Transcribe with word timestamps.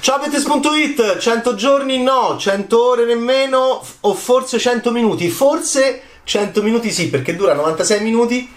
Ciao 0.00 0.18
Bettes.it, 0.18 1.18
100 1.18 1.54
giorni 1.56 2.02
no, 2.02 2.38
100 2.38 2.82
ore 2.82 3.04
nemmeno, 3.04 3.84
o 4.00 4.14
forse 4.14 4.58
100 4.58 4.90
minuti. 4.92 5.28
Forse 5.28 6.00
100 6.24 6.62
minuti 6.62 6.90
sì, 6.90 7.10
perché 7.10 7.36
dura 7.36 7.52
96 7.52 8.00
minuti. 8.00 8.50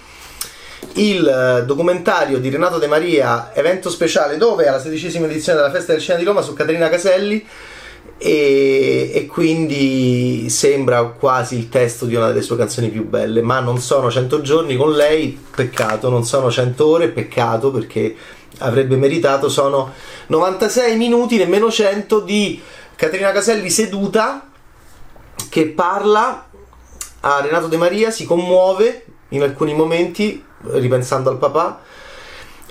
Il 0.94 1.28
eh, 1.28 1.66
documentario 1.66 2.40
di 2.40 2.50
Renato 2.50 2.78
De 2.78 2.88
Maria, 2.88 3.54
evento 3.54 3.90
speciale, 3.90 4.38
dove 4.38 4.70
alla 4.70 4.80
sedicesima 4.80 5.26
edizione 5.26 5.60
della 5.60 5.72
Festa 5.72 5.92
del 5.92 6.00
Cinema 6.00 6.20
di 6.20 6.26
Roma 6.26 6.42
su 6.42 6.54
Caterina 6.54 6.88
Caselli. 6.88 7.46
E, 8.18 9.12
e, 9.14 9.26
quindi 9.26 10.50
sembra 10.50 11.04
quasi 11.04 11.58
il 11.58 11.68
testo 11.68 12.06
di 12.06 12.16
una 12.16 12.28
delle 12.28 12.42
sue 12.42 12.56
canzoni 12.56 12.88
più 12.88 13.06
belle, 13.06 13.42
ma 13.42 13.60
non 13.60 13.80
sono 13.80 14.10
100 14.10 14.40
giorni 14.40 14.78
con 14.78 14.94
lei, 14.94 15.38
peccato, 15.54 16.10
non 16.10 16.24
sono 16.24 16.50
100 16.50 16.88
ore, 16.88 17.10
peccato 17.10 17.70
perché 17.70 18.16
avrebbe 18.60 18.96
meritato, 18.96 19.50
sono 19.50 19.92
96 20.28 20.96
minuti, 20.96 21.38
nemmeno 21.38 21.72
100 21.72 22.20
di 22.22 22.62
Caterina 22.96 23.32
Caselli 23.32 23.70
seduta 23.70 24.50
che 25.50 25.68
parla 25.68 26.48
a 27.22 27.42
Renato 27.42 27.68
De 27.68 27.78
Maria, 27.78 28.12
si 28.12 28.26
commuove 28.26 29.06
in 29.30 29.42
alcuni 29.42 29.74
momenti 29.74 30.44
ripensando 30.72 31.30
al 31.30 31.38
papà, 31.38 31.82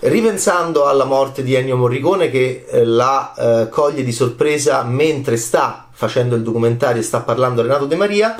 ripensando 0.01 0.87
alla 0.87 1.05
morte 1.05 1.43
di 1.43 1.55
Ennio 1.55 1.77
Morricone 1.77 2.31
che 2.31 2.67
eh, 2.69 2.85
la 2.85 3.35
eh, 3.35 3.69
coglie 3.69 4.03
di 4.03 4.13
sorpresa 4.13 4.83
mentre 4.83 5.37
sta 5.37 5.89
facendo 5.91 6.35
il 6.35 6.43
documentario 6.43 7.01
e 7.01 7.05
sta 7.05 7.21
parlando 7.21 7.61
a 7.61 7.65
Renato 7.65 7.87
De 7.87 7.97
Maria 7.97 8.37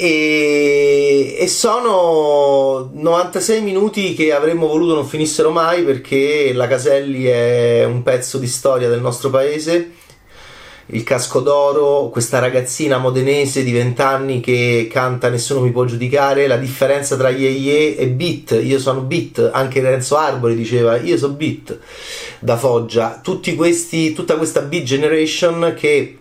e, 0.00 1.36
e, 1.38 1.46
sono 1.46 2.90
96 2.94 3.60
minuti 3.60 4.14
che 4.14 4.32
avremmo 4.32 4.66
voluto 4.66 4.94
non 4.94 5.04
finissero 5.04 5.50
mai 5.50 5.82
perché 5.82 6.52
la 6.54 6.66
Caselli 6.66 7.24
è 7.24 7.84
un 7.84 8.02
pezzo 8.02 8.38
di 8.38 8.46
storia 8.46 8.88
del 8.88 9.02
nostro 9.02 9.28
paese. 9.28 9.90
Il 10.92 11.04
casco 11.04 11.40
d'oro, 11.40 12.08
questa 12.08 12.38
ragazzina 12.38 12.96
modenese 12.96 13.62
di 13.62 13.72
20 13.72 14.00
anni 14.00 14.40
che 14.40 14.88
canta 14.90 15.28
Nessuno 15.28 15.60
mi 15.60 15.70
può 15.70 15.84
giudicare, 15.84 16.46
la 16.46 16.56
differenza 16.56 17.16
tra 17.16 17.28
Ye 17.28 17.50
Ye 17.50 17.96
e 17.96 18.08
Beat, 18.08 18.58
io 18.62 18.78
sono 18.78 19.02
Beat, 19.02 19.50
anche 19.52 19.82
Renzo 19.82 20.16
Arbori 20.16 20.56
diceva 20.56 20.96
io 20.96 21.18
sono 21.18 21.34
Beat. 21.34 21.78
Da 22.40 22.56
Foggia, 22.56 23.20
questi, 23.54 24.14
tutta 24.14 24.36
questa 24.36 24.62
Beat 24.62 24.82
Generation 24.82 25.74
che 25.76 26.16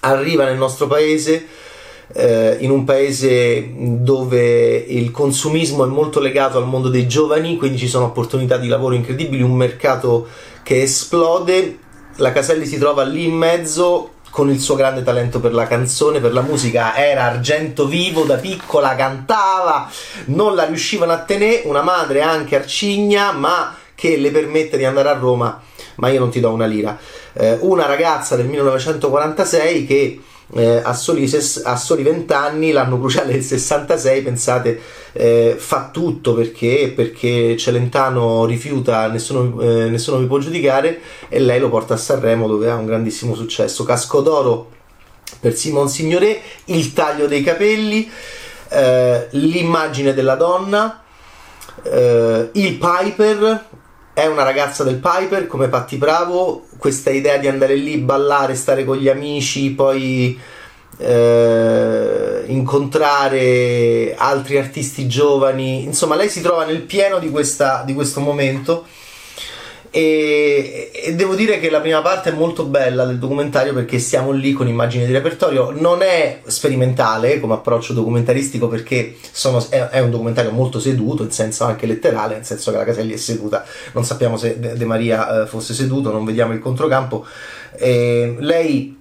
arriva 0.00 0.44
nel 0.44 0.58
nostro 0.58 0.86
paese 0.86 1.66
eh, 2.14 2.56
in 2.60 2.70
un 2.70 2.84
paese 2.84 3.70
dove 3.74 4.76
il 4.76 5.10
consumismo 5.10 5.84
è 5.84 5.88
molto 5.88 6.20
legato 6.20 6.58
al 6.58 6.66
mondo 6.66 6.88
dei 6.88 7.06
giovani, 7.06 7.56
quindi 7.56 7.78
ci 7.78 7.88
sono 7.88 8.06
opportunità 8.06 8.56
di 8.56 8.68
lavoro 8.68 8.94
incredibili, 8.94 9.42
un 9.42 9.54
mercato 9.54 10.28
che 10.62 10.82
esplode. 10.82 11.78
La 12.16 12.32
Caselli 12.32 12.66
si 12.66 12.78
trova 12.78 13.04
lì 13.04 13.26
in 13.26 13.34
mezzo 13.34 14.12
con 14.30 14.50
il 14.50 14.60
suo 14.60 14.74
grande 14.74 15.02
talento 15.02 15.40
per 15.40 15.54
la 15.54 15.66
canzone, 15.66 16.20
per 16.20 16.32
la 16.32 16.42
musica, 16.42 16.96
era 16.96 17.24
argento 17.24 17.86
vivo 17.86 18.24
da 18.24 18.36
piccola, 18.36 18.94
cantava, 18.94 19.90
non 20.26 20.54
la 20.54 20.64
riuscivano 20.64 21.12
a 21.12 21.18
tenere, 21.18 21.62
una 21.64 21.82
madre 21.82 22.20
anche 22.22 22.56
arcigna, 22.56 23.32
ma 23.32 23.74
che 23.94 24.16
le 24.16 24.30
permette 24.30 24.76
di 24.76 24.84
andare 24.84 25.08
a 25.08 25.14
Roma, 25.14 25.60
ma 25.96 26.08
io 26.08 26.20
non 26.20 26.30
ti 26.30 26.40
do 26.40 26.52
una 26.52 26.66
lira. 26.66 26.96
Eh, 27.32 27.58
una 27.62 27.86
ragazza 27.86 28.36
del 28.36 28.46
1946 28.46 29.86
che 29.86 30.20
eh, 30.54 30.80
a, 30.82 30.94
soli 30.94 31.30
a 31.64 31.76
soli 31.76 32.02
20 32.02 32.32
anni, 32.32 32.72
l'anno 32.72 32.98
cruciale 32.98 33.32
del 33.32 33.42
66, 33.42 34.22
pensate, 34.22 34.80
eh, 35.12 35.56
fa 35.58 35.90
tutto 35.92 36.34
perché, 36.34 36.92
perché 36.94 37.56
Celentano 37.56 38.44
rifiuta, 38.46 39.08
nessuno, 39.08 39.60
eh, 39.60 39.88
nessuno 39.90 40.18
mi 40.18 40.26
può 40.26 40.38
giudicare 40.38 41.00
e 41.28 41.38
lei 41.38 41.60
lo 41.60 41.68
porta 41.68 41.94
a 41.94 41.98
Sanremo 41.98 42.46
dove 42.48 42.70
ha 42.70 42.76
un 42.76 42.86
grandissimo 42.86 43.34
successo. 43.34 43.84
Casco 43.84 44.20
d'oro 44.20 44.70
per 45.40 45.54
Simon 45.54 45.88
Signoret, 45.88 46.40
il 46.66 46.92
taglio 46.92 47.26
dei 47.26 47.42
capelli, 47.42 48.10
eh, 48.70 49.26
l'immagine 49.30 50.14
della 50.14 50.34
donna, 50.34 51.02
eh, 51.82 52.48
il 52.52 52.78
Piper, 52.78 53.66
è 54.18 54.26
una 54.26 54.42
ragazza 54.42 54.82
del 54.82 54.96
Piper 54.96 55.46
come 55.46 55.68
Patti 55.68 55.94
Bravo, 55.94 56.66
questa 56.76 57.10
idea 57.10 57.36
di 57.36 57.46
andare 57.46 57.76
lì, 57.76 57.98
ballare, 57.98 58.56
stare 58.56 58.84
con 58.84 58.96
gli 58.96 59.08
amici, 59.08 59.70
poi 59.70 60.36
eh, 60.96 62.42
incontrare 62.46 64.16
altri 64.18 64.58
artisti 64.58 65.06
giovani, 65.06 65.84
insomma 65.84 66.16
lei 66.16 66.28
si 66.28 66.40
trova 66.40 66.64
nel 66.64 66.80
pieno 66.80 67.20
di, 67.20 67.30
questa, 67.30 67.84
di 67.86 67.94
questo 67.94 68.18
momento 68.18 68.86
e, 69.90 70.90
e, 70.92 71.14
devo 71.14 71.34
dire 71.34 71.58
che 71.58 71.70
la 71.70 71.80
prima 71.80 72.02
parte 72.02 72.30
è 72.30 72.32
molto 72.32 72.64
bella 72.64 73.06
del 73.06 73.18
documentario 73.18 73.72
perché 73.72 73.98
siamo 73.98 74.32
lì 74.32 74.52
con 74.52 74.68
immagini 74.68 75.06
di 75.06 75.12
repertorio. 75.12 75.70
Non 75.70 76.02
è 76.02 76.40
sperimentale 76.46 77.40
come 77.40 77.54
approccio 77.54 77.94
documentaristico 77.94 78.68
perché 78.68 79.16
sono, 79.30 79.64
è, 79.70 79.78
è, 79.88 80.00
un 80.00 80.10
documentario 80.10 80.50
molto 80.50 80.78
seduto, 80.78 81.22
in 81.22 81.30
senso 81.30 81.64
anche 81.64 81.86
letterale, 81.86 82.34
nel 82.34 82.44
senso 82.44 82.70
che 82.70 82.76
la 82.76 82.84
Caselli 82.84 83.14
è 83.14 83.16
seduta. 83.16 83.64
Non 83.92 84.04
sappiamo 84.04 84.36
se 84.36 84.58
De, 84.58 84.84
Maria 84.84 85.42
eh, 85.42 85.46
fosse 85.46 85.72
seduto, 85.72 86.12
non 86.12 86.24
vediamo 86.24 86.52
il 86.52 86.60
controcampo. 86.60 87.24
Eh, 87.76 88.36
lei 88.40 88.96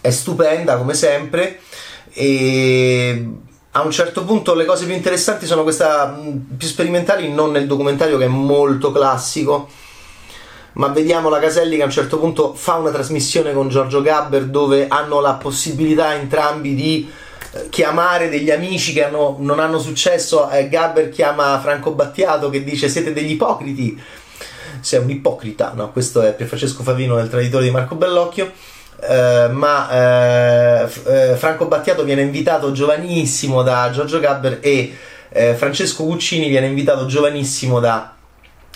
è 0.00 0.10
stupenda 0.10 0.76
come 0.76 0.94
sempre 0.94 1.58
e 2.12 3.26
a 3.74 3.82
un 3.82 3.90
certo 3.90 4.24
punto 4.24 4.54
le 4.54 4.66
cose 4.66 4.84
più 4.84 4.94
interessanti 4.94 5.46
sono 5.46 5.62
queste 5.62 5.86
più 6.56 6.68
sperimentali, 6.68 7.32
non 7.32 7.52
nel 7.52 7.66
documentario 7.66 8.18
che 8.18 8.24
è 8.24 8.28
molto 8.28 8.92
classico 8.92 9.68
ma 10.74 10.88
vediamo 10.88 11.28
la 11.28 11.38
Caselli 11.38 11.76
che 11.76 11.82
a 11.82 11.86
un 11.86 11.90
certo 11.90 12.18
punto 12.18 12.54
fa 12.54 12.74
una 12.74 12.90
trasmissione 12.90 13.52
con 13.52 13.68
Giorgio 13.68 14.00
Gabber 14.00 14.44
dove 14.44 14.86
hanno 14.88 15.20
la 15.20 15.34
possibilità 15.34 16.14
entrambi 16.14 16.74
di 16.74 17.10
eh, 17.52 17.68
chiamare 17.68 18.28
degli 18.28 18.50
amici 18.50 18.92
che 18.92 19.04
hanno, 19.04 19.36
non 19.40 19.58
hanno 19.58 19.78
successo 19.78 20.48
eh, 20.50 20.68
Gabber 20.68 21.10
chiama 21.10 21.60
Franco 21.60 21.92
Battiato 21.92 22.48
che 22.48 22.64
dice 22.64 22.88
siete 22.88 23.12
degli 23.12 23.32
ipocriti 23.32 24.00
sei 24.80 25.00
un 25.00 25.10
ipocrita 25.10 25.72
no? 25.74 25.92
questo 25.92 26.22
è 26.22 26.32
per 26.32 26.46
Francesco 26.46 26.82
Favino 26.82 27.18
il 27.18 27.28
traditore 27.28 27.64
di 27.64 27.70
Marco 27.70 27.94
Bellocchio 27.94 28.50
eh, 29.00 29.48
ma 29.50 29.90
eh, 29.90 30.88
eh, 31.06 31.34
Franco 31.36 31.66
Battiato 31.66 32.04
viene 32.04 32.22
invitato 32.22 32.72
giovanissimo 32.72 33.62
da 33.62 33.90
Giorgio 33.92 34.20
Gabber 34.20 34.58
e 34.60 34.96
eh, 35.28 35.54
Francesco 35.54 36.04
Guccini 36.04 36.48
viene 36.48 36.66
invitato 36.66 37.06
giovanissimo 37.06 37.80
da 37.80 38.14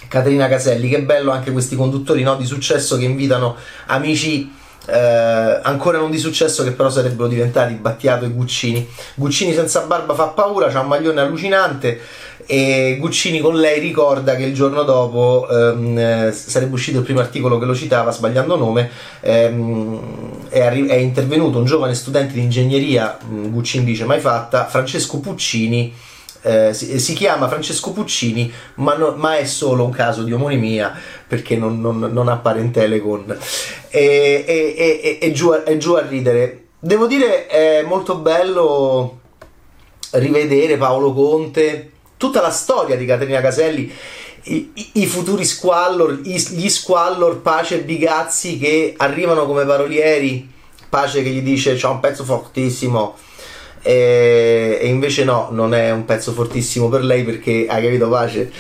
Caterina 0.09 0.49
Caselli, 0.49 0.89
che 0.89 1.03
bello 1.03 1.31
anche 1.31 1.53
questi 1.53 1.77
conduttori 1.77 2.23
no, 2.23 2.37
di 2.37 2.45
successo 2.45 2.97
che 2.97 3.05
invitano 3.05 3.57
amici 3.87 4.53
eh, 4.87 5.61
ancora 5.63 5.99
non 5.99 6.11
di 6.11 6.19
successo 6.19 6.63
che 6.63 6.71
però 6.71 6.89
sarebbero 6.89 7.29
diventati 7.29 7.75
Battiato 7.75 8.25
e 8.25 8.31
Guccini. 8.31 8.87
Guccini 9.15 9.53
senza 9.53 9.81
barba 9.81 10.15
fa 10.15 10.29
paura, 10.29 10.69
c'ha 10.69 10.81
un 10.81 10.89
maglione 10.89 11.21
allucinante 11.21 12.01
e 12.47 12.97
Guccini 13.01 13.41
con 13.41 13.57
lei 13.57 13.81
ricorda 13.81 14.37
che 14.37 14.45
il 14.45 14.55
giorno 14.55 14.85
dopo 14.85 15.49
ehm, 15.51 15.99
eh, 15.99 16.33
sarebbe 16.33 16.75
uscito 16.75 16.99
il 16.99 17.05
primo 17.05 17.19
articolo 17.19 17.59
che 17.59 17.65
lo 17.65 17.75
citava 17.75 18.13
sbagliando 18.13 18.55
nome 18.55 18.89
ehm, 19.21 20.49
è, 20.49 20.61
arri- 20.61 20.87
è, 20.87 20.95
intervenuto 20.95 21.59
un 21.59 21.65
giovane 21.65 21.95
studente 21.95 22.35
di 22.35 22.43
ingegneria 22.43 23.19
Guccini 23.29 23.85
dice 23.85 24.05
mai 24.05 24.21
fatta 24.21 24.67
Francesco 24.67 25.19
Puccini 25.19 25.93
eh, 26.47 26.73
si, 26.75 27.01
si, 27.01 27.15
chiama 27.15 27.49
Francesco 27.49 27.91
Puccini, 27.91 28.53
ma, 28.77 28.95
no, 28.95 29.15
ma, 29.17 29.37
è 29.37 29.45
solo 29.45 29.85
un 29.85 29.91
caso 29.91 30.23
di 30.23 30.33
omonimia 30.33 30.97
perché 31.27 31.57
non, 31.57 31.81
non, 31.81 31.99
non 31.99 32.29
ha 32.29 32.37
parentele 32.37 33.01
con. 33.01 33.37
E, 33.89 34.45
e, 34.47 34.75
e, 34.77 35.19
e 35.21 35.33
giù, 35.33 35.49
a, 35.49 35.77
giù, 35.77 35.95
a, 35.95 36.07
ridere. 36.07 36.67
Devo 36.79 37.09
dire, 37.09 37.49
è 37.49 37.83
molto 37.83 38.19
bello 38.19 39.19
rivedere 40.13 40.77
Paolo 40.77 41.13
Conte, 41.13 41.91
tutta 42.17 42.41
la 42.41 42.51
storia 42.51 42.97
di 42.97 43.07
Caterina 43.07 43.41
Caselli. 43.41 43.93
I, 44.45 44.71
i, 44.93 45.07
futuri 45.07 45.45
squallor, 45.45 46.21
gli 46.21 46.69
squallor 46.69 47.41
Pace 47.41 47.75
e 47.75 47.83
Bigazzi 47.83 48.57
che 48.57 48.95
arrivano 48.97 49.47
come 49.47 49.65
parolieri. 49.65 50.49
Pace 50.89 51.25
che 51.25 51.31
gli 51.31 51.43
dice: 51.43 51.75
C'è 51.75 51.89
un 51.89 51.99
pezzo 51.99 52.23
fortissimo 52.23 53.17
e, 53.87 54.79
e, 54.81 54.87
invece 54.89 55.23
no, 55.23 55.47
non 55.53 55.73
è 55.73 55.93
un 55.93 56.05
pezzo 56.05 56.33
fortissimo 56.33 56.89
per 56.89 57.05
lei 57.05 57.23
perché 57.23 57.67
hai 57.69 57.83
capito 57.85 58.09
Pace 58.09 58.51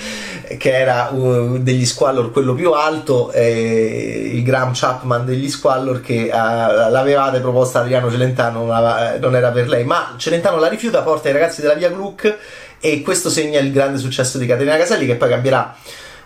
che 0.56 0.72
era 0.72 1.08
uh, 1.08 1.58
degli 1.58 1.84
Squallor 1.84 2.30
quello 2.30 2.54
più 2.54 2.70
alto 2.70 3.32
e 3.32 4.30
il 4.32 4.44
Graham 4.44 4.70
Chapman 4.72 5.24
degli 5.24 5.50
Squallor 5.50 6.00
che 6.00 6.30
uh, 6.32 6.36
l'avevate 6.36 7.40
proposta 7.40 7.80
Adriano 7.80 8.08
Celentano 8.08 8.60
non, 8.60 8.70
aveva, 8.70 9.18
non, 9.18 9.34
era 9.34 9.50
per 9.50 9.68
lei. 9.68 9.82
Ma 9.82 10.14
Celentano 10.16 10.58
la 10.58 10.68
rifiuta 10.68 11.02
porta 11.02 11.28
i 11.28 11.32
ragazzi 11.32 11.60
della 11.60 11.74
via 11.74 11.90
Gluck 11.90 12.36
e 12.78 13.02
questo 13.02 13.28
segna 13.28 13.58
il 13.58 13.72
grande 13.72 13.98
successo 13.98 14.38
di 14.38 14.46
Caterina 14.46 14.76
Caselli 14.76 15.06
che 15.06 15.16
poi 15.16 15.28
cambierà 15.28 15.74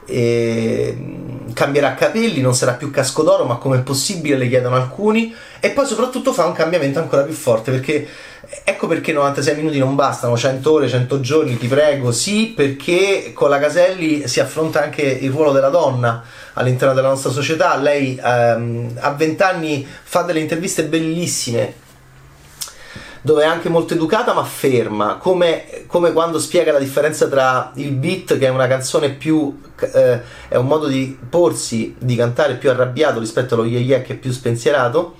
e 0.04 0.94
mm, 0.94 1.39
cambierà 1.52 1.94
capelli, 1.94 2.40
non 2.40 2.54
sarà 2.54 2.72
più 2.72 2.90
casco 2.90 3.22
d'oro, 3.22 3.44
ma 3.44 3.56
come 3.56 3.78
è 3.78 3.82
possibile 3.82 4.36
le 4.36 4.48
chiedono 4.48 4.76
alcuni. 4.76 5.34
E 5.60 5.70
poi 5.70 5.86
soprattutto 5.86 6.32
fa 6.32 6.46
un 6.46 6.52
cambiamento 6.52 6.98
ancora 6.98 7.22
più 7.22 7.34
forte 7.34 7.70
perché 7.70 8.08
ecco 8.64 8.86
perché 8.86 9.12
96 9.12 9.56
minuti 9.56 9.78
non 9.78 9.94
bastano, 9.94 10.36
100 10.36 10.72
ore, 10.72 10.88
100 10.88 11.20
giorni, 11.20 11.58
ti 11.58 11.66
prego, 11.66 12.12
sì, 12.12 12.52
perché 12.56 13.32
con 13.34 13.50
la 13.50 13.58
Caselli 13.58 14.26
si 14.26 14.40
affronta 14.40 14.82
anche 14.82 15.02
il 15.02 15.30
ruolo 15.30 15.52
della 15.52 15.68
donna 15.68 16.22
all'interno 16.54 16.94
della 16.94 17.08
nostra 17.08 17.30
società, 17.30 17.76
lei 17.76 18.18
ehm, 18.22 18.92
a 18.98 19.10
20 19.10 19.42
anni 19.42 19.86
fa 20.02 20.22
delle 20.22 20.40
interviste 20.40 20.84
bellissime 20.84 21.88
dove 23.22 23.42
è 23.42 23.46
anche 23.46 23.68
molto 23.68 23.94
educata 23.94 24.32
ma 24.32 24.44
ferma, 24.44 25.16
come, 25.16 25.84
come, 25.86 26.12
quando 26.12 26.38
spiega 26.38 26.72
la 26.72 26.78
differenza 26.78 27.28
tra 27.28 27.72
il 27.74 27.92
beat, 27.92 28.38
che 28.38 28.46
è 28.46 28.50
una 28.50 28.66
canzone 28.66 29.10
più, 29.10 29.60
eh, 29.78 30.20
è 30.48 30.56
un 30.56 30.66
modo 30.66 30.86
di 30.86 31.18
porsi, 31.28 31.94
di 31.98 32.16
cantare 32.16 32.54
più 32.54 32.70
arrabbiato 32.70 33.20
rispetto 33.20 33.54
allo 33.54 33.64
yeah 33.64 33.80
yeah 33.80 34.02
che 34.02 34.14
è 34.14 34.16
più 34.16 34.32
spensierato, 34.32 35.16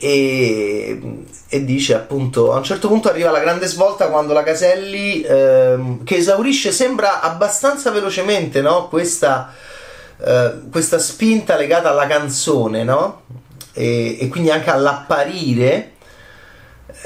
e, 0.00 1.26
e, 1.48 1.64
dice 1.64 1.94
appunto, 1.94 2.52
a 2.52 2.58
un 2.58 2.62
certo 2.62 2.86
punto 2.86 3.08
arriva 3.08 3.32
la 3.32 3.40
grande 3.40 3.66
svolta 3.66 4.08
quando 4.08 4.32
la 4.32 4.44
Caselli, 4.44 5.22
eh, 5.22 5.98
che 6.04 6.16
esaurisce, 6.16 6.70
sembra 6.70 7.20
abbastanza 7.20 7.90
velocemente, 7.90 8.60
no? 8.60 8.86
Questa, 8.86 9.52
eh, 10.24 10.52
questa 10.70 11.00
spinta 11.00 11.56
legata 11.56 11.90
alla 11.90 12.06
canzone, 12.06 12.84
no? 12.84 13.22
E, 13.72 14.18
e 14.20 14.28
quindi 14.28 14.50
anche 14.50 14.70
all'apparire 14.70 15.94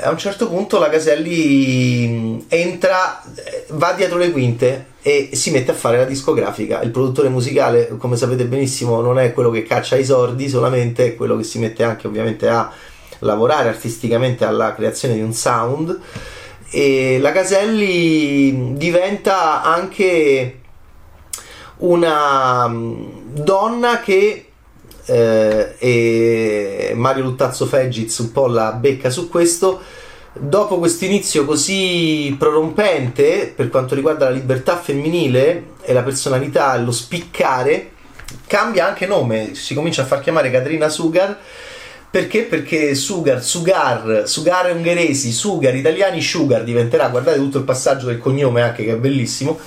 a 0.00 0.10
un 0.10 0.18
certo 0.18 0.48
punto 0.48 0.78
la 0.78 0.88
Caselli 0.88 2.44
entra, 2.48 3.22
va 3.70 3.92
dietro 3.92 4.16
le 4.16 4.30
quinte 4.30 4.86
e 5.02 5.30
si 5.32 5.50
mette 5.50 5.72
a 5.72 5.74
fare 5.74 5.98
la 5.98 6.04
discografica. 6.04 6.80
Il 6.82 6.90
produttore 6.90 7.28
musicale, 7.28 7.88
come 7.98 8.16
sapete 8.16 8.44
benissimo, 8.44 9.00
non 9.00 9.18
è 9.18 9.32
quello 9.32 9.50
che 9.50 9.64
caccia 9.64 9.96
i 9.96 10.04
sordi 10.04 10.48
solamente, 10.48 11.06
è 11.06 11.16
quello 11.16 11.36
che 11.36 11.42
si 11.42 11.58
mette 11.58 11.82
anche 11.82 12.06
ovviamente 12.06 12.48
a 12.48 12.70
lavorare 13.20 13.68
artisticamente 13.68 14.44
alla 14.44 14.74
creazione 14.74 15.14
di 15.14 15.20
un 15.20 15.32
sound. 15.32 16.00
E 16.70 17.18
la 17.20 17.32
Caselli 17.32 18.76
diventa 18.76 19.62
anche 19.62 20.60
una 21.78 22.70
donna 22.70 24.00
che 24.00 24.51
eh, 25.06 25.74
e 25.78 26.92
Mario 26.94 27.24
Luttazzo 27.24 27.66
Fegiz 27.66 28.18
un 28.18 28.32
po' 28.32 28.46
la 28.46 28.72
becca 28.72 29.10
su 29.10 29.28
questo. 29.28 29.80
Dopo 30.34 30.78
questo 30.78 31.04
inizio 31.04 31.44
così 31.44 32.34
prorompente 32.38 33.52
per 33.54 33.68
quanto 33.68 33.94
riguarda 33.94 34.26
la 34.26 34.36
libertà 34.36 34.78
femminile 34.78 35.72
e 35.82 35.92
la 35.92 36.02
personalità 36.02 36.74
lo 36.78 36.90
spiccare, 36.90 37.90
cambia 38.46 38.86
anche 38.86 39.06
nome, 39.06 39.54
si 39.54 39.74
comincia 39.74 40.02
a 40.02 40.06
far 40.06 40.20
chiamare 40.20 40.50
Caterina 40.50 40.88
Sugar. 40.88 41.38
Perché? 42.10 42.42
Perché 42.42 42.94
Sugar, 42.94 43.42
Sugar, 43.42 44.24
Sugar 44.26 44.74
ungheresi, 44.74 45.32
Sugar, 45.32 45.74
italiani, 45.74 46.20
Sugar 46.20 46.62
diventerà, 46.62 47.08
guardate 47.08 47.38
tutto 47.38 47.56
il 47.58 47.64
passaggio 47.64 48.06
del 48.06 48.18
cognome 48.18 48.60
anche 48.60 48.84
che 48.84 48.92
è 48.92 48.96
bellissimo, 48.96 49.58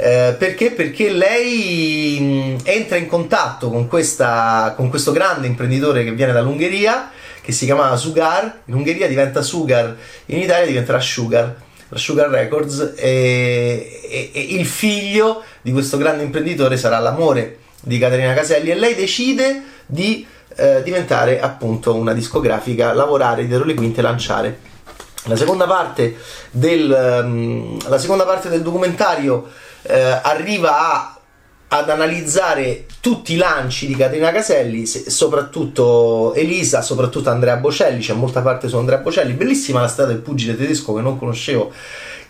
eh, 0.00 0.36
perché? 0.38 0.70
Perché 0.70 1.10
lei 1.10 2.56
entra 2.62 2.96
in 2.96 3.06
contatto 3.06 3.68
con, 3.68 3.88
questa, 3.88 4.72
con 4.76 4.88
questo 4.88 5.10
grande 5.10 5.48
imprenditore 5.48 6.04
che 6.04 6.12
viene 6.12 6.32
dall'Ungheria, 6.32 7.10
che 7.40 7.50
si 7.50 7.64
chiamava 7.64 7.96
Sugar, 7.96 8.60
in 8.66 8.74
Ungheria 8.74 9.08
diventa 9.08 9.42
Sugar, 9.42 9.96
in 10.26 10.38
Italia 10.38 10.66
diventerà 10.66 11.00
Sugar 11.00 11.66
la 11.88 11.96
Sugar 11.96 12.28
Records 12.28 12.92
e, 12.96 14.00
e, 14.08 14.30
e, 14.32 14.40
il 14.40 14.66
figlio 14.66 15.42
di 15.62 15.72
questo 15.72 15.96
grande 15.96 16.22
imprenditore 16.22 16.76
sarà 16.76 16.98
l'amore 16.98 17.60
di 17.80 17.98
Caterina 17.98 18.34
Caselli 18.34 18.70
e 18.70 18.74
lei 18.74 18.94
decide 18.94 19.62
di 19.86 20.26
eh, 20.56 20.82
diventare 20.82 21.40
appunto 21.40 21.94
una 21.94 22.12
discografica, 22.12 22.92
lavorare 22.92 23.46
dietro 23.46 23.64
le 23.64 23.74
quinte 23.74 24.00
e 24.00 24.02
lanciare. 24.02 24.58
La 25.24 25.36
seconda 25.36 25.66
parte 25.66 26.16
del, 26.50 27.22
um, 27.22 27.78
la 27.88 27.98
seconda 27.98 28.24
parte 28.24 28.48
del 28.48 28.62
documentario 28.62 29.48
eh, 29.88 30.20
arriva 30.22 30.78
a 30.78 31.18
ad 31.70 31.90
analizzare 31.90 32.86
tutti 33.00 33.34
i 33.34 33.36
lanci 33.36 33.86
di 33.86 33.94
Caterina 33.94 34.32
Caselli, 34.32 34.86
soprattutto 34.86 36.32
Elisa, 36.34 36.80
soprattutto 36.80 37.28
Andrea 37.28 37.56
Bocelli, 37.56 38.00
c'è 38.00 38.14
molta 38.14 38.40
parte 38.40 38.68
su 38.68 38.76
Andrea 38.78 38.98
Bocelli, 38.98 39.34
bellissima 39.34 39.80
la 39.80 39.88
strada 39.88 40.12
del 40.12 40.22
pugile 40.22 40.56
tedesco 40.56 40.94
che 40.94 41.02
non 41.02 41.18
conoscevo, 41.18 41.70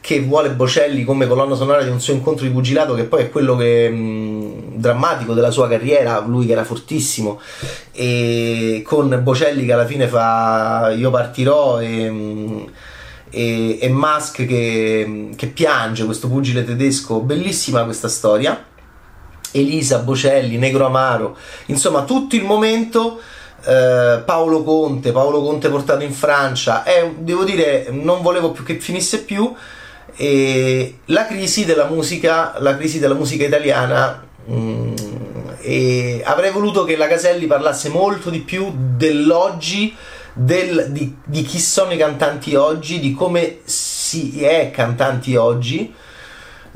che 0.00 0.20
vuole 0.20 0.50
Bocelli 0.50 1.04
come 1.04 1.28
colonna 1.28 1.54
sonora 1.54 1.82
di 1.82 1.88
un 1.88 2.00
suo 2.00 2.14
incontro 2.14 2.46
di 2.46 2.50
pugilato, 2.50 2.94
che 2.94 3.04
poi 3.04 3.22
è 3.22 3.30
quello 3.30 3.54
che, 3.54 3.88
mh, 3.88 4.78
drammatico 4.78 5.34
della 5.34 5.52
sua 5.52 5.68
carriera, 5.68 6.18
lui 6.18 6.46
che 6.46 6.52
era 6.52 6.64
fortissimo, 6.64 7.40
e 7.92 8.82
con 8.84 9.20
Bocelli 9.22 9.64
che 9.64 9.72
alla 9.72 9.86
fine 9.86 10.08
fa 10.08 10.92
Io 10.96 11.10
partirò 11.10 11.80
e... 11.80 12.10
Mh, 12.10 12.70
e, 13.30 13.78
e 13.80 13.88
Musk 13.88 14.46
che, 14.46 15.30
che 15.34 15.46
piange, 15.48 16.04
questo 16.04 16.28
pugile 16.28 16.64
tedesco, 16.64 17.20
bellissima 17.20 17.84
questa 17.84 18.08
storia. 18.08 18.64
Elisa 19.50 19.98
Bocelli, 20.00 20.58
Negro 20.58 20.84
Amaro, 20.84 21.36
insomma 21.66 22.02
tutto 22.02 22.36
il 22.36 22.44
momento 22.44 23.18
eh, 23.64 24.22
Paolo 24.24 24.62
Conte, 24.62 25.10
Paolo 25.10 25.42
Conte 25.42 25.68
portato 25.68 26.04
in 26.04 26.12
Francia, 26.12 26.82
è, 26.82 27.10
devo 27.16 27.44
dire, 27.44 27.88
non 27.90 28.20
volevo 28.22 28.50
più 28.50 28.62
che 28.62 28.78
finisse 28.78 29.22
più, 29.22 29.54
e 30.16 30.98
la 31.06 31.26
crisi 31.26 31.64
della 31.64 31.86
musica, 31.86 32.54
la 32.58 32.76
crisi 32.76 32.98
della 32.98 33.14
musica 33.14 33.44
italiana 33.44 34.26
mh, 34.46 34.54
mm, 34.54 34.94
e 35.60 36.22
avrei 36.24 36.50
voluto 36.50 36.84
che 36.84 36.96
la 36.96 37.06
Caselli 37.06 37.46
parlasse 37.46 37.88
molto 37.88 38.30
di 38.30 38.40
più 38.40 38.72
dell'oggi 38.74 39.94
del, 40.38 40.86
di, 40.90 41.16
di, 41.24 41.42
chi 41.42 41.58
sono 41.58 41.92
i 41.92 41.96
cantanti 41.96 42.54
oggi, 42.54 43.00
di 43.00 43.12
come 43.12 43.58
si 43.64 44.44
è 44.44 44.70
cantanti 44.70 45.34
oggi. 45.34 45.92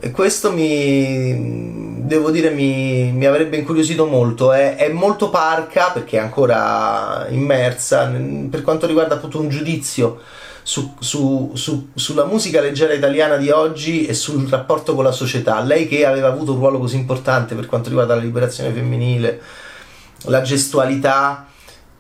E 0.05 0.11
questo 0.11 0.51
mi 0.51 2.03
devo 2.03 2.33
dire 2.33 2.51
mi, 2.51 3.13
mi 3.13 3.25
avrebbe 3.25 3.57
incuriosito 3.57 4.07
molto. 4.07 4.53
È, 4.53 4.75
è, 4.75 4.89
molto 4.89 5.31
parca 5.31 5.91
perché 5.93 6.17
è 6.17 6.21
ancora 6.21 7.29
immersa 7.31 8.11
per 8.51 8.63
quanto 8.63 8.87
riguarda 8.87 9.15
appunto 9.15 9.39
un 9.39 9.49
giudizio 9.49 10.21
su, 10.65 10.97
su, 10.99 11.53
su, 11.55 11.91
sulla 11.95 12.25
musica 12.25 12.61
leggera 12.61 12.95
italiana 12.95 13.37
di 13.37 13.51
oggi 13.51 14.07
e 14.07 14.15
sul 14.15 14.49
rapporto 14.49 14.97
con 14.97 15.05
la 15.05 15.13
società. 15.13 15.61
Lei 15.61 15.87
che 15.87 16.05
aveva 16.05 16.27
avuto 16.27 16.53
un 16.53 16.59
ruolo 16.59 16.81
così 16.81 16.97
importante 16.97 17.55
per 17.55 17.67
quanto 17.67 17.91
riguarda 17.91 18.17
la 18.17 18.23
liberazione 18.23 18.73
femminile, 18.73 19.41
la 20.25 20.43
gestualità 20.43 21.47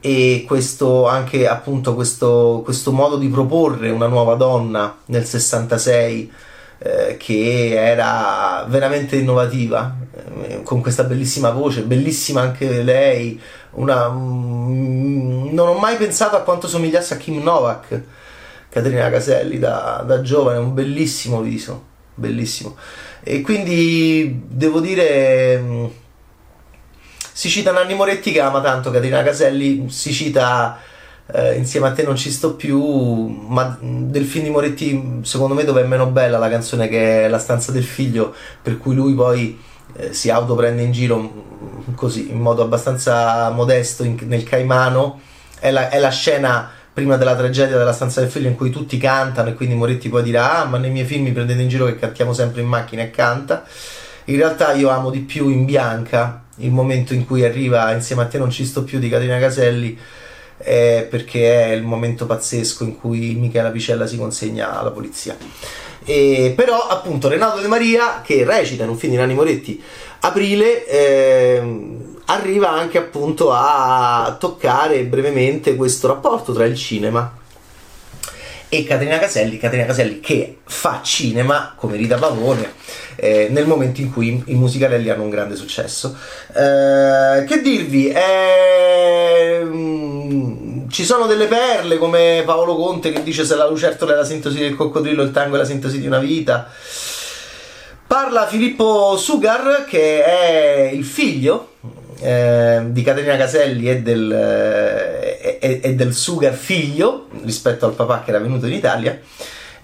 e 0.04 0.44
questo 0.46 1.06
anche 1.06 1.46
appunto 1.46 1.94
questo, 1.94 2.60
questo 2.64 2.90
modo 2.90 3.16
di 3.16 3.28
proporre 3.28 3.88
una 3.88 4.08
nuova 4.08 4.34
donna 4.34 4.96
nel 5.06 5.24
66 5.24 6.32
eh, 6.78 7.16
che 7.16 7.74
era 7.74 8.66
veramente 8.68 9.14
innovativa 9.14 9.96
eh, 10.42 10.62
con 10.64 10.80
questa 10.80 11.04
bellissima 11.04 11.50
voce 11.50 11.82
bellissima 11.82 12.40
anche 12.40 12.82
lei 12.82 13.40
una, 13.74 14.08
mm, 14.10 15.54
non 15.54 15.68
ho 15.68 15.78
mai 15.78 15.96
pensato 15.96 16.34
a 16.34 16.40
quanto 16.40 16.66
somigliasse 16.66 17.14
a 17.14 17.16
Kim 17.18 17.40
Novak 17.40 18.02
Caterina 18.68 19.08
Caselli 19.08 19.60
da, 19.60 20.02
da 20.04 20.20
giovane 20.20 20.58
un 20.58 20.74
bellissimo 20.74 21.40
viso 21.40 21.90
bellissimo. 22.14 22.76
E 23.22 23.40
quindi 23.40 24.42
devo 24.46 24.80
dire 24.80 25.58
mm, 25.58 25.86
si 27.32 27.48
cita 27.48 27.72
Nanni 27.72 27.94
Moretti 27.94 28.32
che 28.32 28.40
ama 28.40 28.60
tanto 28.60 28.90
Caterina 28.90 29.22
Caselli, 29.22 29.88
si 29.88 30.12
cita 30.12 30.78
eh, 31.26 31.54
Insieme 31.54 31.88
a 31.88 31.92
te 31.92 32.02
non 32.02 32.16
ci 32.16 32.30
sto 32.30 32.54
più, 32.54 32.80
ma 32.80 33.76
del 33.80 34.24
film 34.24 34.44
di 34.44 34.50
Moretti 34.50 35.20
secondo 35.22 35.54
me 35.54 35.64
dove 35.64 35.82
è 35.82 35.86
meno 35.86 36.06
bella 36.06 36.38
la 36.38 36.48
canzone 36.48 36.88
che 36.88 37.24
è 37.24 37.28
La 37.28 37.38
stanza 37.38 37.72
del 37.72 37.84
figlio, 37.84 38.34
per 38.60 38.78
cui 38.78 38.94
lui 38.94 39.14
poi 39.14 39.58
eh, 39.96 40.12
si 40.12 40.30
autoprende 40.30 40.82
in 40.82 40.92
giro 40.92 41.18
mm, 41.18 41.94
così, 41.94 42.30
in 42.30 42.38
modo 42.38 42.62
abbastanza 42.62 43.50
modesto 43.50 44.04
in, 44.04 44.18
nel 44.22 44.44
Caimano, 44.44 45.20
è 45.58 45.70
la, 45.70 45.88
è 45.88 45.98
la 45.98 46.10
scena 46.10 46.70
prima 46.92 47.16
della 47.16 47.34
tragedia 47.34 47.78
della 47.78 47.92
stanza 47.94 48.20
del 48.20 48.28
figlio 48.28 48.48
in 48.48 48.56
cui 48.56 48.68
tutti 48.68 48.98
cantano 48.98 49.48
e 49.48 49.54
quindi 49.54 49.74
Moretti 49.74 50.10
poi 50.10 50.22
dirà 50.22 50.60
ah 50.60 50.64
ma 50.66 50.76
nei 50.76 50.90
miei 50.90 51.06
film 51.06 51.24
mi 51.24 51.32
prendete 51.32 51.62
in 51.62 51.68
giro 51.68 51.86
che 51.86 51.98
cantiamo 51.98 52.34
sempre 52.34 52.60
in 52.60 52.66
macchina 52.68 53.02
e 53.02 53.10
canta. 53.10 53.64
In 54.26 54.36
realtà 54.36 54.72
io 54.72 54.88
amo 54.90 55.10
di 55.10 55.20
più 55.20 55.48
in 55.48 55.64
bianca 55.64 56.42
il 56.62 56.70
momento 56.72 57.14
in 57.14 57.26
cui 57.26 57.44
arriva 57.44 57.92
insieme 57.92 58.22
a 58.22 58.26
te 58.26 58.38
non 58.38 58.50
ci 58.50 58.64
sto 58.64 58.82
più 58.84 58.98
di 58.98 59.08
Caterina 59.08 59.38
Caselli 59.38 59.98
è 60.62 61.06
perché 61.10 61.66
è 61.66 61.72
il 61.72 61.82
momento 61.82 62.26
pazzesco 62.26 62.84
in 62.84 62.98
cui 62.98 63.34
Michela 63.34 63.70
Picella 63.70 64.06
si 64.06 64.16
consegna 64.16 64.78
alla 64.78 64.90
polizia. 64.90 65.36
E, 66.04 66.52
però 66.56 66.88
appunto 66.88 67.28
Renato 67.28 67.60
De 67.60 67.68
Maria 67.68 68.22
che 68.24 68.44
recita 68.44 68.82
in 68.82 68.90
un 68.90 68.96
film 68.96 69.12
di 69.12 69.18
Nanni 69.18 69.34
Moretti 69.34 69.80
aprile 70.20 70.86
eh, 70.86 71.62
arriva 72.26 72.70
anche 72.70 72.98
appunto 72.98 73.52
a 73.52 74.36
toccare 74.38 75.04
brevemente 75.04 75.76
questo 75.76 76.08
rapporto 76.08 76.52
tra 76.52 76.64
il 76.64 76.76
cinema 76.76 77.38
e 78.68 78.84
Caterina 78.84 79.18
Caselli, 79.18 79.58
Caterina 79.58 79.86
Caselli 79.86 80.18
che 80.18 80.58
fa 80.64 81.00
cinema 81.02 81.74
come 81.76 81.96
Rita 81.96 82.16
Pavone 82.16 82.72
eh, 83.16 83.48
nel 83.50 83.66
momento 83.66 84.00
in 84.00 84.12
cui 84.12 84.42
i 84.46 84.54
musicalelli 84.54 85.10
hanno 85.10 85.24
un 85.24 85.30
grande 85.30 85.56
successo. 85.56 86.16
Eh, 86.54 87.44
che 87.44 87.60
dirvi? 87.60 88.08
Eh, 88.08 89.60
ci 90.90 91.04
sono 91.04 91.26
delle 91.26 91.46
perle 91.46 91.98
come 91.98 92.42
Paolo 92.44 92.76
Conte 92.76 93.12
che 93.12 93.22
dice 93.22 93.44
se 93.44 93.56
la 93.56 93.68
lucertola 93.68 94.12
è 94.12 94.16
la 94.16 94.24
sintesi 94.24 94.58
del 94.58 94.76
coccodrillo, 94.76 95.22
il 95.22 95.30
tango 95.30 95.54
è 95.56 95.58
la 95.58 95.64
sintesi 95.64 96.00
di 96.00 96.06
una 96.06 96.18
vita. 96.18 96.70
Parla 98.06 98.46
Filippo 98.46 99.16
Sugar 99.16 99.86
che 99.88 100.22
è 100.22 100.90
il 100.92 101.04
figlio 101.04 101.70
eh, 102.20 102.82
di 102.88 103.02
Caterina 103.02 103.36
Caselli 103.36 103.88
e 103.88 104.02
del, 104.02 104.30
eh, 104.30 105.58
e, 105.60 105.80
e 105.82 105.94
del 105.94 106.12
Sugar 106.12 106.52
figlio 106.52 107.28
rispetto 107.42 107.86
al 107.86 107.94
papà 107.94 108.22
che 108.22 108.30
era 108.30 108.38
venuto 108.38 108.66
in 108.66 108.74
Italia 108.74 109.18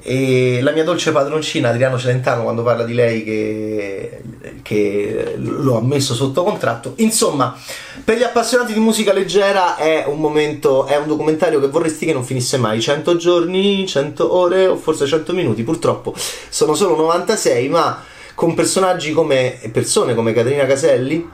e 0.00 0.60
la 0.62 0.70
mia 0.70 0.84
dolce 0.84 1.10
padroncina 1.10 1.70
Adriano 1.70 1.98
Celentano 1.98 2.42
quando 2.42 2.62
parla 2.62 2.84
di 2.84 2.94
lei 2.94 3.24
che, 3.24 4.22
che 4.62 5.34
lo 5.38 5.76
ha 5.76 5.82
messo 5.82 6.14
sotto 6.14 6.44
contratto. 6.44 6.92
Insomma 6.96 7.56
per 8.04 8.16
gli 8.16 8.22
appassionati 8.22 8.72
di 8.72 8.78
musica 8.78 9.12
leggera 9.12 9.76
è 9.76 10.04
un 10.06 10.18
momento 10.20 10.86
è 10.86 10.96
un 10.96 11.08
documentario 11.08 11.60
che 11.60 11.66
vorresti 11.66 12.06
che 12.06 12.12
non 12.12 12.24
finisse 12.24 12.58
mai. 12.58 12.80
100 12.80 13.16
giorni 13.16 13.86
100 13.86 14.34
ore 14.34 14.66
o 14.66 14.76
forse 14.76 15.06
100 15.06 15.32
minuti 15.32 15.62
purtroppo. 15.64 16.14
Sono 16.48 16.74
solo 16.74 16.96
96 16.96 17.68
ma 17.68 18.02
con 18.34 18.54
personaggi 18.54 19.12
come 19.12 19.58
persone 19.72 20.14
come 20.14 20.32
Caterina 20.32 20.64
Caselli 20.64 21.28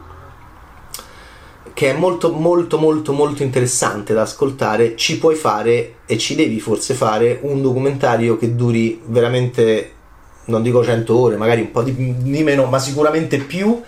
che 1.75 1.91
è 1.91 1.93
molto 1.93 2.33
molto 2.33 2.79
molto 2.79 3.13
molto 3.13 3.43
interessante 3.43 4.15
da 4.15 4.23
ascoltare, 4.23 4.97
ci 4.97 5.19
puoi 5.19 5.35
fare 5.35 5.97
e 6.07 6.17
ci 6.17 6.37
devi 6.37 6.61
forse 6.61 6.95
fare 6.95 7.41
un 7.43 7.61
documentario 7.61 8.39
che 8.39 8.55
duri 8.55 9.01
veramente, 9.05 9.93
non 10.47 10.63
dico 10.63 10.85
100 10.85 11.19
ore, 11.19 11.37
magari 11.37 11.63
un 11.63 11.73
po' 11.73 11.83
di, 11.83 12.15
di 12.17 12.43
meno, 12.45 12.67
ma 12.67 12.79
sicuramente 12.79 13.39
più 13.39 13.83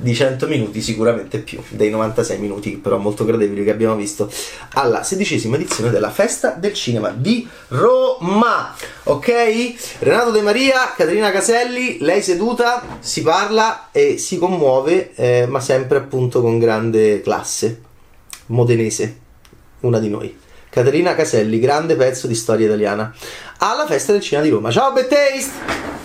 di 0.00 0.14
100 0.14 0.46
minuti, 0.46 0.80
sicuramente 0.80 1.38
più 1.38 1.62
dei 1.68 1.90
96 1.90 2.38
minuti, 2.38 2.76
però 2.76 2.98
molto 2.98 3.24
gradevoli 3.24 3.64
che 3.64 3.70
abbiamo 3.70 3.96
visto 3.96 4.30
alla 4.74 5.02
sedicesima 5.02 5.56
edizione 5.56 5.90
della 5.90 6.10
Festa 6.10 6.50
del 6.50 6.72
Cinema 6.72 7.10
di 7.10 7.46
Roma. 7.68 8.74
Ok? 9.04 9.98
Renato 10.00 10.30
De 10.30 10.40
Maria, 10.40 10.92
Caterina 10.96 11.30
Caselli, 11.30 11.98
lei 12.00 12.22
seduta, 12.22 12.98
si 13.00 13.22
parla 13.22 13.88
e 13.92 14.18
si 14.18 14.38
commuove, 14.38 15.14
eh, 15.14 15.46
ma 15.46 15.60
sempre 15.60 15.98
appunto 15.98 16.40
con 16.40 16.58
grande 16.58 17.20
classe. 17.20 17.82
Modenese, 18.46 19.18
una 19.80 19.98
di 19.98 20.08
noi. 20.08 20.36
Caterina 20.70 21.14
Caselli, 21.14 21.58
grande 21.58 21.96
pezzo 21.96 22.26
di 22.26 22.34
storia 22.34 22.66
italiana, 22.66 23.14
alla 23.58 23.86
Festa 23.86 24.12
del 24.12 24.20
Cinema 24.20 24.46
di 24.46 24.52
Roma. 24.52 24.70
Ciao, 24.70 24.92
Bad 24.92 25.08
Taste! 25.08 25.99